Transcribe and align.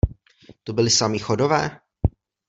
To 0.63 0.73
byli 0.73 0.89
samí 0.89 1.19
Chodové? 1.19 1.79